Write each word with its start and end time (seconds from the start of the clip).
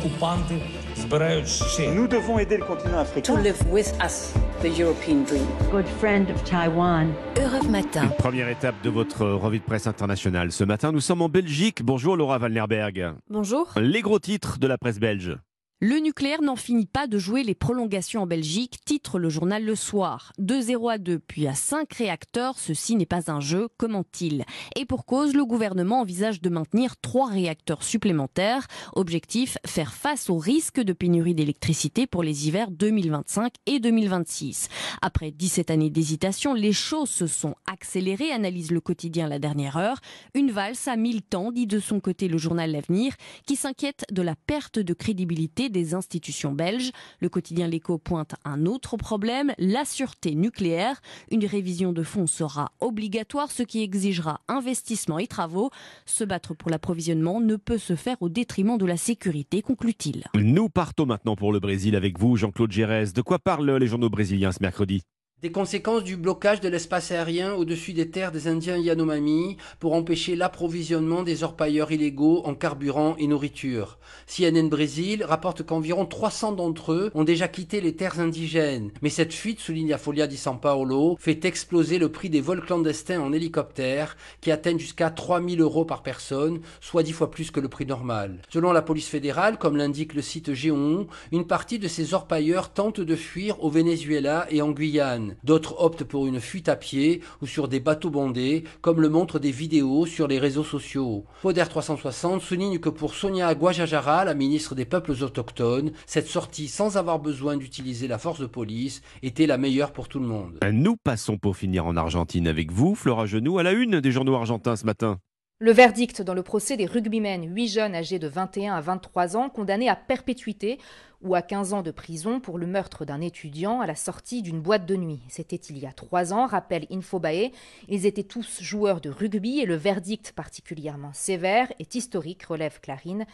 окупанти 0.00 0.54
збирають 0.96 1.48
ще. 1.48 1.82
Nous 1.90 2.08
devons 2.08 2.38
aider 2.38 2.58
le 2.58 2.64
continent 2.64 2.92
to 2.92 3.06
africain. 3.06 3.42
live 3.42 3.60
with 3.76 3.88
us 4.06 4.16
the 4.62 4.70
European 4.82 5.18
dream. 5.28 5.46
good 5.70 5.86
friend 6.00 6.26
of 6.34 6.38
Taiwan. 6.44 7.12
Europe 7.44 7.68
Matin. 7.70 8.02
Une 8.04 8.16
première 8.26 8.48
étape 8.48 8.74
de 8.82 8.90
votre 8.90 9.26
revue 9.26 9.58
de 9.58 9.64
presse 9.64 9.86
internationale. 9.86 10.52
Ce 10.52 10.64
matin, 10.64 10.92
nous 10.92 11.00
sommes 11.08 11.22
en 11.22 11.28
Belgique. 11.28 11.82
Bonjour 11.82 12.16
Laura 12.16 12.38
Valnerberg. 12.38 13.14
Bonjour. 13.30 13.64
Les 13.76 14.02
gros 14.02 14.18
titres 14.18 14.58
de 14.58 14.66
la 14.66 14.78
presse 14.78 14.98
belge. 14.98 15.36
Le 15.83 15.97
nucléaire 15.97 16.43
n'en 16.43 16.55
finit 16.55 16.85
pas 16.85 17.07
de 17.07 17.17
jouer 17.17 17.41
les 17.41 17.55
prolongations 17.55 18.21
en 18.21 18.27
Belgique, 18.27 18.77
titre 18.85 19.17
le 19.17 19.29
journal 19.29 19.65
Le 19.65 19.73
Soir. 19.73 20.31
De 20.37 20.61
0 20.61 20.89
à 20.89 20.99
2 20.99 21.17
puis 21.17 21.47
à 21.47 21.55
5 21.55 21.91
réacteurs, 21.91 22.59
ceci 22.59 22.95
n'est 22.95 23.07
pas 23.07 23.31
un 23.31 23.39
jeu, 23.39 23.67
comment-il? 23.77 24.45
Et 24.75 24.85
pour 24.85 25.07
cause, 25.07 25.33
le 25.33 25.43
gouvernement 25.43 26.01
envisage 26.01 26.39
de 26.39 26.49
maintenir 26.49 26.97
3 26.97 27.31
réacteurs 27.31 27.81
supplémentaires. 27.81 28.67
Objectif, 28.93 29.57
faire 29.65 29.95
face 29.95 30.29
au 30.29 30.37
risque 30.37 30.79
de 30.79 30.93
pénurie 30.93 31.33
d'électricité 31.33 32.05
pour 32.05 32.21
les 32.21 32.47
hivers 32.47 32.69
2025 32.69 33.51
et 33.65 33.79
2026. 33.79 34.69
Après 35.01 35.31
17 35.31 35.71
années 35.71 35.89
d'hésitation, 35.89 36.53
les 36.53 36.73
choses 36.73 37.09
se 37.09 37.25
sont 37.25 37.55
accélérées, 37.65 38.31
analyse 38.31 38.69
le 38.69 38.81
quotidien 38.81 39.27
La 39.27 39.39
Dernière 39.39 39.77
Heure. 39.77 39.99
Une 40.35 40.51
valse 40.51 40.87
à 40.87 40.95
mille 40.95 41.23
temps, 41.23 41.51
dit 41.51 41.65
de 41.65 41.79
son 41.79 41.99
côté 41.99 42.27
le 42.27 42.37
journal 42.37 42.71
L'Avenir, 42.71 43.15
qui 43.47 43.55
s'inquiète 43.55 44.05
de 44.11 44.21
la 44.21 44.35
perte 44.35 44.77
de 44.77 44.93
crédibilité 44.93 45.70
des 45.71 45.93
institutions 45.93 46.51
belges. 46.51 46.91
Le 47.19 47.29
quotidien 47.29 47.67
L'Écho 47.67 47.97
pointe 47.97 48.35
un 48.45 48.65
autre 48.65 48.97
problème, 48.97 49.53
la 49.57 49.85
sûreté 49.85 50.35
nucléaire. 50.35 51.01
Une 51.31 51.45
révision 51.45 51.93
de 51.93 52.03
fonds 52.03 52.27
sera 52.27 52.71
obligatoire, 52.79 53.51
ce 53.51 53.63
qui 53.63 53.81
exigera 53.81 54.41
investissement 54.47 55.19
et 55.19 55.27
travaux. 55.27 55.71
Se 56.05 56.23
battre 56.23 56.53
pour 56.53 56.69
l'approvisionnement 56.69 57.41
ne 57.41 57.55
peut 57.55 57.77
se 57.77 57.95
faire 57.95 58.17
au 58.21 58.29
détriment 58.29 58.77
de 58.77 58.85
la 58.85 58.97
sécurité, 58.97 59.61
conclut-il. 59.61 60.25
Nous 60.35 60.69
partons 60.69 61.05
maintenant 61.05 61.35
pour 61.35 61.51
le 61.51 61.59
Brésil 61.59 61.95
avec 61.95 62.19
vous, 62.19 62.35
Jean-Claude 62.35 62.71
Gérès. 62.71 63.13
De 63.13 63.21
quoi 63.21 63.39
parlent 63.39 63.77
les 63.77 63.87
journaux 63.87 64.09
brésiliens 64.09 64.51
ce 64.51 64.59
mercredi? 64.61 65.03
Des 65.41 65.51
conséquences 65.51 66.03
du 66.03 66.17
blocage 66.17 66.61
de 66.61 66.69
l'espace 66.69 67.09
aérien 67.09 67.55
au-dessus 67.55 67.93
des 67.93 68.11
terres 68.11 68.31
des 68.31 68.47
Indiens 68.47 68.77
Yanomami 68.77 69.57
pour 69.79 69.93
empêcher 69.93 70.35
l'approvisionnement 70.35 71.23
des 71.23 71.41
orpailleurs 71.41 71.91
illégaux 71.91 72.43
en 72.45 72.53
carburant 72.53 73.15
et 73.17 73.25
nourriture. 73.25 73.97
CNN 74.27 74.69
Brésil 74.69 75.23
rapporte 75.23 75.63
qu'environ 75.63 76.05
300 76.05 76.51
d'entre 76.51 76.91
eux 76.91 77.11
ont 77.15 77.23
déjà 77.23 77.47
quitté 77.47 77.81
les 77.81 77.95
terres 77.95 78.19
indigènes. 78.19 78.91
Mais 79.01 79.09
cette 79.09 79.33
fuite, 79.33 79.59
souligne 79.59 79.89
la 79.89 79.97
Folia 79.97 80.27
di 80.27 80.37
San 80.37 80.59
Paolo, 80.59 81.17
fait 81.19 81.43
exploser 81.43 81.97
le 81.97 82.11
prix 82.11 82.29
des 82.29 82.41
vols 82.41 82.63
clandestins 82.63 83.19
en 83.19 83.33
hélicoptère 83.33 84.17
qui 84.41 84.51
atteignent 84.51 84.77
jusqu'à 84.77 85.09
3000 85.09 85.59
euros 85.59 85.85
par 85.85 86.03
personne, 86.03 86.59
soit 86.81 87.01
10 87.01 87.13
fois 87.13 87.31
plus 87.31 87.49
que 87.49 87.59
le 87.59 87.67
prix 87.67 87.87
normal. 87.87 88.43
Selon 88.49 88.73
la 88.73 88.83
police 88.83 89.07
fédérale, 89.07 89.57
comme 89.57 89.75
l'indique 89.75 90.13
le 90.13 90.21
site 90.21 90.51
G11, 90.51 91.07
une 91.31 91.47
partie 91.47 91.79
de 91.79 91.87
ces 91.87 92.13
orpailleurs 92.13 92.71
tentent 92.73 93.01
de 93.01 93.15
fuir 93.15 93.63
au 93.63 93.71
Venezuela 93.71 94.45
et 94.51 94.61
en 94.61 94.69
Guyane. 94.69 95.30
D'autres 95.43 95.75
optent 95.79 96.03
pour 96.03 96.27
une 96.27 96.39
fuite 96.39 96.69
à 96.69 96.75
pied 96.75 97.21
ou 97.41 97.47
sur 97.47 97.67
des 97.67 97.79
bateaux 97.79 98.09
bondés, 98.09 98.63
comme 98.81 99.01
le 99.01 99.09
montrent 99.09 99.39
des 99.39 99.51
vidéos 99.51 100.05
sur 100.05 100.27
les 100.27 100.39
réseaux 100.39 100.63
sociaux. 100.63 101.25
Poder 101.41 101.65
360 101.67 102.41
souligne 102.41 102.79
que 102.79 102.89
pour 102.89 103.15
Sonia 103.15 103.53
Guajajara, 103.55 104.25
la 104.25 104.33
ministre 104.33 104.75
des 104.75 104.85
peuples 104.85 105.11
autochtones, 105.23 105.91
cette 106.05 106.27
sortie 106.27 106.67
sans 106.67 106.97
avoir 106.97 107.19
besoin 107.19 107.57
d'utiliser 107.57 108.07
la 108.07 108.17
force 108.17 108.39
de 108.39 108.45
police 108.45 109.01
était 109.23 109.47
la 109.47 109.57
meilleure 109.57 109.91
pour 109.91 110.07
tout 110.07 110.19
le 110.19 110.27
monde. 110.27 110.59
Nous 110.71 110.95
passons 110.97 111.37
pour 111.37 111.57
finir 111.57 111.85
en 111.85 111.95
Argentine 111.97 112.47
avec 112.47 112.71
vous, 112.71 112.95
Flora 112.95 113.25
Genoux, 113.25 113.59
à 113.59 113.63
la 113.63 113.71
une 113.71 113.99
des 113.99 114.11
journaux 114.11 114.35
argentins 114.35 114.75
ce 114.75 114.85
matin. 114.85 115.19
Le 115.63 115.71
verdict 115.71 116.23
dans 116.23 116.33
le 116.33 116.41
procès 116.41 116.75
des 116.75 116.87
rugbymen, 116.87 117.53
8 117.55 117.67
jeunes 117.67 117.93
âgés 117.93 118.17
de 118.17 118.27
21 118.27 118.73
à 118.73 118.81
23 118.81 119.37
ans, 119.37 119.47
condamnés 119.47 119.89
à 119.89 119.95
perpétuité 119.95 120.79
ou 121.23 121.35
à 121.35 121.41
15 121.41 121.73
ans 121.73 121.81
de 121.81 121.91
prison 121.91 122.39
pour 122.39 122.57
le 122.57 122.67
meurtre 122.67 123.05
d'un 123.05 123.21
étudiant 123.21 123.81
à 123.81 123.87
la 123.87 123.95
sortie 123.95 124.41
d'une 124.41 124.61
boîte 124.61 124.85
de 124.85 124.95
nuit. 124.95 125.21
C'était 125.29 125.55
il 125.55 125.77
y 125.77 125.85
a 125.85 125.91
3 125.91 126.33
ans, 126.33 126.47
rappelle 126.47 126.87
Infobae. 126.91 127.51
Ils 127.87 128.05
étaient 128.05 128.23
tous 128.23 128.61
joueurs 128.61 129.01
de 129.01 129.09
rugby 129.09 129.59
et 129.59 129.65
le 129.65 129.75
verdict 129.75 130.33
particulièrement 130.33 131.11
sévère 131.13 131.71
est 131.79 131.95
historique, 131.95 132.43
relève 132.43 132.79
Clarine. 132.79 133.25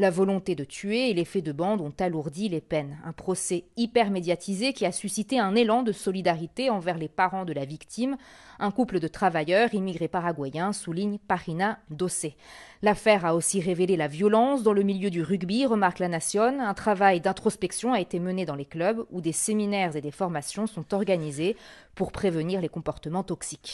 La 0.00 0.10
volonté 0.10 0.54
de 0.54 0.64
tuer 0.64 1.10
et 1.10 1.14
l'effet 1.14 1.42
de 1.42 1.52
bande 1.52 1.80
ont 1.82 1.92
alourdi 1.98 2.48
les 2.48 2.62
peines. 2.62 2.96
Un 3.04 3.12
procès 3.12 3.64
hyper 3.76 4.10
médiatisé 4.10 4.72
qui 4.72 4.86
a 4.86 4.92
suscité 4.92 5.38
un 5.38 5.54
élan 5.54 5.82
de 5.82 5.92
solidarité 5.92 6.70
envers 6.70 6.96
les 6.96 7.08
parents 7.08 7.44
de 7.44 7.52
la 7.52 7.66
victime, 7.66 8.16
un 8.60 8.70
couple 8.70 9.00
de 9.00 9.08
travailleurs 9.08 9.74
immigrés 9.74 10.08
paraguayens, 10.08 10.72
souligne 10.72 11.18
Parina 11.18 11.80
Dossé. 11.90 12.36
L'affaire 12.82 13.26
a 13.26 13.34
aussi 13.34 13.60
révélé 13.60 13.98
la 13.98 14.06
violence 14.06 14.62
dans 14.62 14.72
le 14.72 14.82
milieu 14.82 15.10
du 15.10 15.22
rugby, 15.22 15.66
remarque 15.66 15.98
la 15.98 16.08
Nation. 16.08 16.60
Un 16.60 16.72
travail 16.72 17.20
d'introspection 17.30 17.92
a 17.92 18.00
été 18.00 18.18
mené 18.18 18.44
dans 18.44 18.56
les 18.56 18.64
clubs 18.64 19.06
où 19.10 19.20
des 19.20 19.30
séminaires 19.30 19.94
et 19.94 20.00
des 20.00 20.10
formations 20.10 20.66
sont 20.66 20.92
organisés 20.92 21.56
pour 21.94 22.10
prévenir 22.10 22.60
les 22.60 22.68
comportements 22.68 23.22
toxiques. 23.22 23.68